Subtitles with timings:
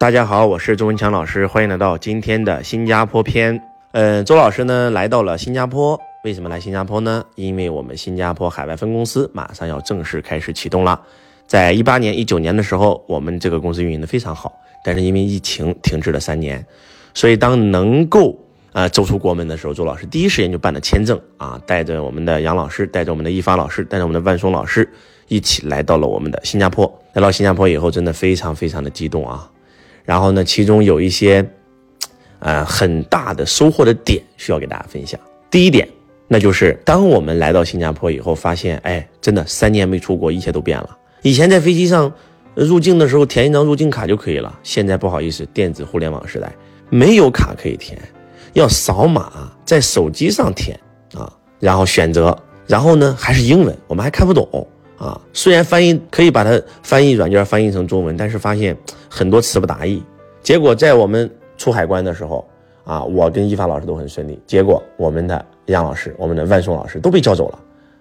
[0.00, 3.62] 大家好，我是周文强老师，欢迎来到今天的新加坡篇。
[3.92, 7.22] 嗯，周老师呢来到了新加坡，为什么来新加坡呢？
[7.34, 10.98] 因为我们新加坡海外分公司马上要正式开始启动了。
[11.46, 14.50] 在一八年、一九年的时候，我们这个公司运营的非常好，
[14.82, 16.64] 但是因为疫情停滞了三年，
[17.12, 18.34] 所以当能够
[18.72, 24.90] 呃走出国门的时候，周老师第一时间就办了签证啊，带着我们的杨老师，带着我们的一发老师，带着我们的万松老师
[25.28, 26.90] 一起来到了我们的新加坡。
[27.12, 29.46] 来到新加坡以后，真的非常非常的激动啊。
[30.10, 31.48] 然后呢，其中有一些，
[32.40, 35.20] 呃，很大的收获的点需要给大家分享。
[35.48, 35.88] 第一点，
[36.26, 40.98] 那就是当我们来到新加坡以后，发现，哎，真的三年没出国，一切都变了。
[41.22, 42.12] 以前在飞机上
[42.56, 46.52] 入境的时候填一张入境卡就可以了，现在不好意思，电子互联网时代
[46.88, 47.96] 没有卡可以填，
[48.54, 50.76] 要扫码在手机上填
[51.14, 54.66] 啊，然后选择，然后呢还是英文，我们还看不懂。
[55.00, 58.76] 啊，虽然翻译可以把它翻译软件翻译成中文，但是发现
[59.08, 60.02] 很多词不达意。
[60.42, 62.46] 结果在我们出海关的时候，
[62.84, 64.38] 啊，我跟一发老师都很顺利。
[64.46, 67.58] 结果我们的杨老师、我们的万松老师都被叫走了。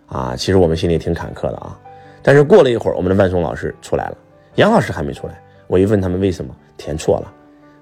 [0.07, 1.79] 啊，其实我们心里挺坎坷的啊。
[2.21, 4.17] 但是过了一会儿，我们的万松老师出来了，
[4.55, 5.41] 杨老师还没出来。
[5.67, 7.31] 我一问他们为什么填错了，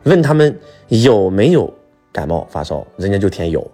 [0.03, 0.56] 问他们
[0.89, 1.73] 有没有
[2.11, 3.67] 感冒发烧，人家就填有。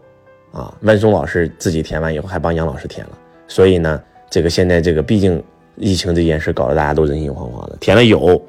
[0.54, 3.17] 啊，万松老师自己填完以后还帮杨老师填了。
[3.45, 4.02] 所以呢。
[4.34, 5.44] 这个现在这个毕竟
[5.76, 8.42] 疫情这件事搞得大家都人心惶惶的，填了有，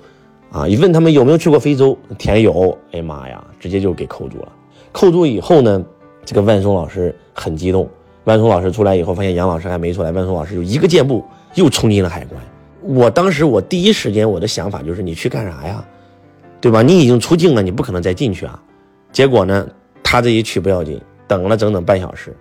[0.50, 4.48] 啊，一问他们有没有去过非洲，填有，哎妈呀，直接就给扣住了。
[4.92, 5.84] 扣住以后呢，
[6.24, 7.86] 这个万松老师很激动。
[8.24, 11.22] 万松老师出来以后，发现杨老师还没出来，万松老师就一个箭步
[11.54, 12.40] 又冲进了海关。
[12.80, 15.84] 我当时我第一时间我的想法就是你去干啥呀，
[16.62, 16.80] 对吧？
[16.80, 18.58] 你已经出境了，你不可能再进去啊。
[19.12, 19.68] 结果呢，
[20.02, 22.34] 他这一去不要紧，等了整整半小时，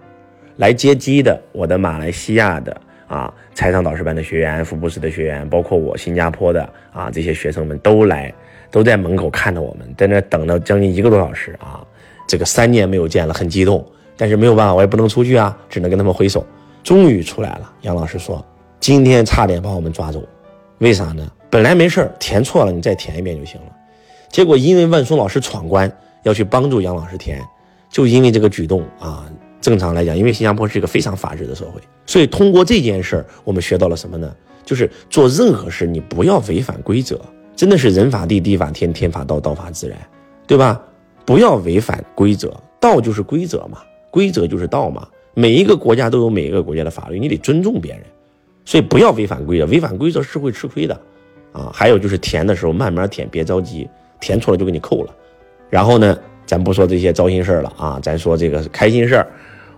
[0.55, 2.79] 来接机的我的马来西亚的。
[3.13, 8.33] 啊，财商导师班的学员、福布斯的学员，包括我新加坡的啊，这些学生们都来，
[8.71, 11.85] 都在门口看着我们，在那等了将近一个多小时啊。
[12.27, 13.85] 这个三年没有见了，很激动，
[14.17, 16.43] 但是没有办法，我也不能出去啊，只能跟他们挥手。
[16.81, 18.43] 终于出来了，杨老师说，
[18.79, 20.23] 今天差点把我们抓走，
[20.79, 21.31] 为啥呢？
[21.51, 23.67] 本来没事填错了你再填一遍就行了，
[24.27, 25.91] 结果因为万松老师闯关
[26.23, 27.39] 要去帮助杨老师填，
[27.91, 29.29] 就因为这个举动啊。
[29.63, 34.29] 正常来讲，因为新加坡是一个非常法治的社会，所以通过这件事儿，我们学到了什么呢？
[34.65, 37.17] 就是做任何事，你不要违反规则，
[37.55, 39.97] 真的是人法地，地法天，天法道，道法自然，
[40.45, 40.81] 对吧？
[41.25, 43.77] 不要违反规则，道就是规则嘛，
[44.11, 45.07] 规则就是道嘛。
[45.33, 48.01] 每一个国家都有每一个国家的法律，你得尊重别人，
[48.65, 50.99] 所以不要违反规则，违反规则是会吃亏的
[51.53, 51.71] 啊。
[51.73, 55.15] 还有就是填的时候慢慢填，别着急，填错了就给你扣了。
[55.69, 59.27] 然后呢，咱不说这些糟心事儿了啊，咱说这个开心事儿。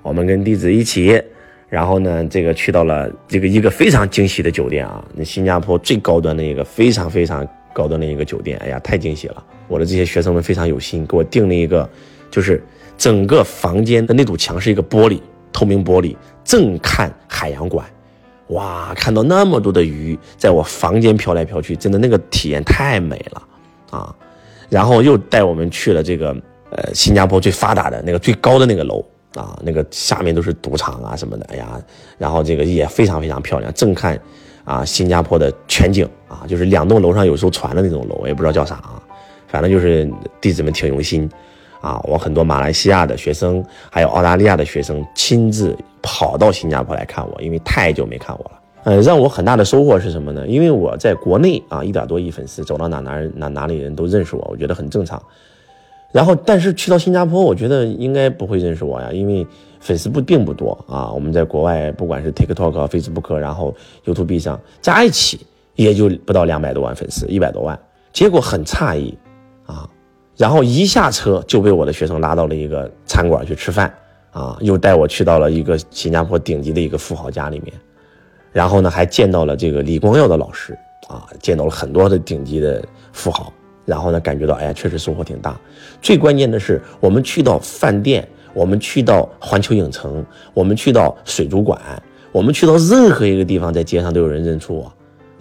[0.05, 1.19] 我们跟弟子一起，
[1.67, 9.43] 然后呢，这个去到了这个一个非常惊喜的酒店啊，那新加坡最高端的一个非常非常高端的一个酒店，哎呀，太惊喜了！
[9.67, 11.89] 我的这些学生们非常有心，给我订了一个，
[12.29, 12.63] 就是
[12.99, 15.19] 整个房间的那堵墙是一个玻璃，
[15.51, 17.83] 透明玻璃，正看海洋馆，
[18.49, 23.41] 哇，看到那么多的鱼在我房间飘来飘去，真的那个体验太美了
[23.89, 24.15] 啊！
[24.69, 26.29] 然后又带我们去了这个
[26.69, 29.03] 呃新加坡最发达的那个最高的那个楼。
[29.35, 31.79] 啊，那个下面都是赌场啊什么的，哎呀，
[32.17, 34.19] 然后这个也非常非常漂亮，正看
[34.63, 39.01] 啊新加坡的全景啊，就是两栋楼上有艘船的那种楼，我也不知道叫啥啊，
[39.47, 40.09] 反正就是
[40.39, 41.29] 弟子们挺用心
[41.81, 48.51] 啊，我很多马来西亚的学生，还有澳大利亚的学生亲自跑到新加坡来看我，因为太久没看我了。
[48.85, 50.47] 呃，让我很大的收获是什么呢？
[50.47, 55.21] 因为我在国内啊一点多亿粉丝，走到哪哪哪哪里人都认识我，我觉得很正常。
[56.15, 59.45] 然后，但是去到新加坡，我觉得应该不会认识我呀，因为
[59.81, 61.11] 粉丝不并不多啊。
[61.11, 65.45] 我们在国外，不管是 TikTok、Facebook，然后 YouTube 上加一起，
[65.75, 67.77] 也就不到两百多万粉丝，一百多万。
[68.13, 69.13] 结果很诧异
[69.65, 69.89] 啊，
[70.37, 73.93] 然后一下车就被我的学生拉到了一个餐馆去吃饭
[74.31, 77.73] 啊，又带我去到了一个新加坡顶级的一个富豪家里面，
[78.53, 80.71] 然后呢，还见到了这个李光耀的老师
[81.09, 83.51] 啊，见到了很多的顶级的富豪。
[83.85, 85.59] 然后呢，感觉到哎呀，确实收获挺大。
[86.01, 91.79] 最关键的是，我们去到饭店，我们去到环球影城，我们去到水族馆，
[92.31, 94.91] 我们去到任何一个地方，在街上都有人认出我。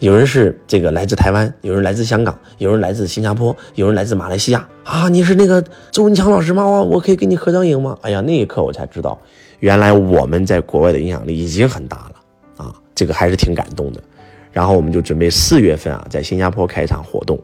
[0.00, 5.08] 有人是这个来自台湾，有人来自香港，有人来自新加坡，有人来自马来西亚啊！
[5.08, 6.66] 你是那个周文强老师吗？
[6.66, 7.96] 我我可以跟你合张影吗？
[8.02, 9.18] 哎呀，那一刻我才知道，
[9.60, 12.74] 原来我们在国外的影响力已经很大了啊！
[12.94, 14.00] 这个还是挺感动的。
[14.52, 17.38] 然后我们就准备四月份啊，在新加坡开一场活动。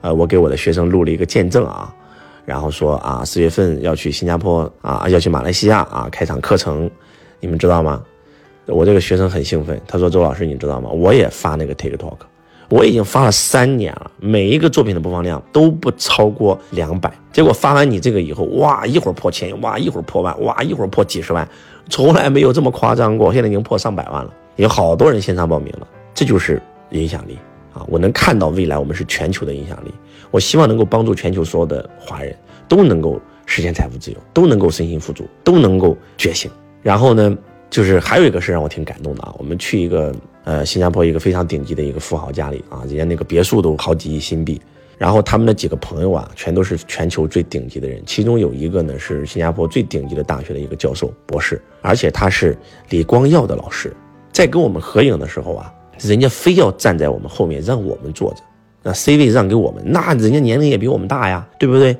[0.00, 1.94] 呃，我给我的学生录了一个见证啊，
[2.44, 6.90] 然后说啊，四月份要去新加坡啊，要去马来西亚啊，开场课程，
[7.40, 8.02] 你们知道吗？
[8.66, 10.90] 我这个学生很兴奋，他说周老师你知道吗？
[10.90, 12.16] 我也发那个 TikTok，
[12.68, 17.10] 我已经发了三年了，每一个作品的播放量都不超过两百。
[17.32, 21.48] 结果发完你这个以后，哇，一会儿破千，哇，一会儿破万，哇，一会儿破几十万，
[21.88, 23.32] 从来没有这么夸张过。
[23.32, 26.60] 现在已经破上百万了，有好多人线上报名了，这就是
[26.90, 27.38] 影响力
[27.78, 27.86] 啊！
[27.88, 29.92] 我能看到未来我们是全球的影响力，
[30.30, 32.34] 我希望能够帮助全球所有的华人
[32.68, 36.50] 都能够实现财富自由，都能够身心富足，都能够觉醒。
[36.82, 37.36] 然后呢，
[37.70, 40.14] 就是还有一个事让我挺感动的啊，我们去一个。
[40.44, 44.58] 呃，新加坡一个非常顶级的一个富豪家里啊，人家那个别墅都好几亿新币，
[44.96, 52.56] 然后他们的几个朋友啊，全都是全球最顶级的人，其中有一个呢是新加坡最顶级的大学的一个教授博士，而且他是
[52.88, 53.94] 李光耀的老师，
[54.32, 58.42] 在跟我们合影的时候啊，人家非要站在我们后面让我们坐着，
[58.82, 61.96] 那 C 位让给我们，那人家年龄也比我们大呀，对不对？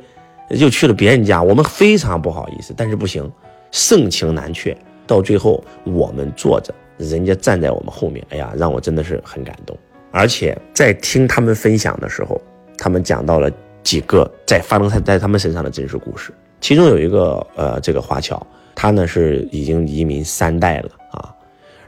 [0.50, 3.30] 又去了别人家，我们非常不好意思，但是不行，
[3.70, 6.72] 盛情难却，到最后我们坐着。
[6.96, 9.76] 人家站在我们后面，哎呀，让我真的是很感动。
[10.10, 12.40] 而且在听他们分享的时候，
[12.78, 13.50] 他们讲到了
[13.82, 16.32] 几个在发生在在他们身上的真实故事。
[16.60, 18.44] 其中有一个呃，这个华侨，
[18.74, 21.32] 他呢是已经移民三代了啊。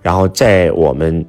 [0.03, 1.25] 然后在我们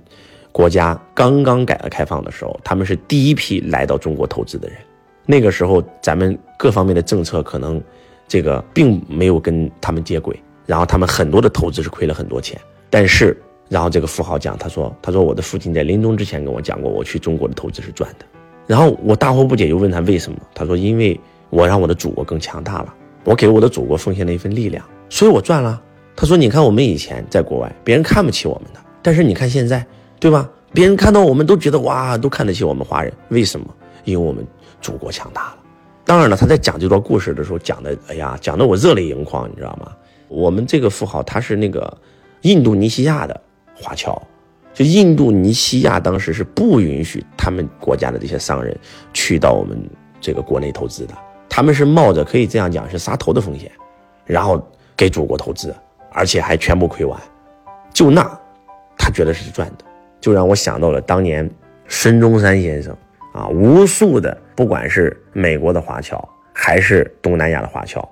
[0.52, 4.78] 国家刚刚改革开放的时候，他们是第一批来到中国投资的人。
[5.26, 7.82] 那个时候，咱们各方面的政策可能
[8.28, 12.60] 这个并没有跟他们接轨，然后他们很多的投资是亏了很多钱，
[12.90, 13.36] 但是。
[13.70, 18.26] 然后这个富豪讲，他说：“他说我的父亲在临终之前跟我讲过，我去中国的投资是赚的。”
[18.68, 20.38] 然后我大惑不解，又问他为什么？
[20.54, 21.18] 他说：“因为
[21.50, 22.94] 我让我的祖国更强大了，
[23.24, 25.82] 我给我的祖国奉献了一份力量，所以我赚了。”
[26.18, 29.88] 他说：“你看我们以前在国外，别人看不起我们的，但是你看现在，
[30.22, 30.50] 对吧？
[30.72, 33.68] 别人看到我们都觉得哇，都看得起我们华人，为什么？
[34.06, 34.46] 因为我们
[34.80, 35.58] 祖国强大了。
[36.06, 39.92] 当然了，他在讲这段故事的时候讲的，哎呀，讲的我热泪盈眶，你知道吗？
[40.30, 41.98] 我们这个富豪他是那个
[42.42, 43.42] 印度尼西亚的。”
[43.74, 44.22] 华侨，
[44.76, 48.78] 就印度尼西亚当时是不允许他们国家的这些商人
[49.12, 49.90] 去到我们
[50.20, 51.16] 这个国内投资的，
[51.50, 53.72] 他们是冒着可以这样讲是杀头的风险，
[54.24, 54.64] 然后
[54.96, 55.76] 给祖国投资，
[56.12, 57.20] 而且还全部亏完，
[57.92, 58.22] 就那
[58.96, 59.86] 他觉得是赚的，
[60.22, 61.50] 就让我想到了当年
[61.88, 62.96] 孙中山先生
[63.34, 68.08] 啊，无数的不管是美国的华侨还是东南亚的华侨，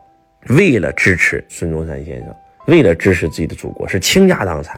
[0.49, 2.35] 为了支持孙中山先生，
[2.67, 4.77] 为了支持自己的祖国，是倾家荡产。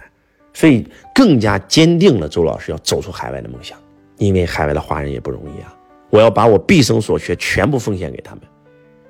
[0.53, 0.85] 所以
[1.15, 3.77] 更加坚定了周老师要走出海外的梦想，
[4.17, 5.73] 因为海外的华人也不容易啊！
[6.09, 8.43] 我要把我毕生所学全部奉献给他们，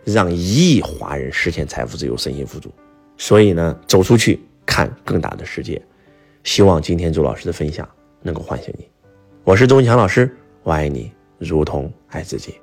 [0.04, 2.72] 让一亿华人实现财富自由、身心富足。
[3.18, 5.82] 所以呢，走出去看更大的世界。
[6.44, 7.90] 希望今天周老师的分享
[8.22, 8.88] 能够唤醒你。
[9.44, 10.32] 我是钟强老师，
[10.62, 12.61] 我爱你如同爱自己。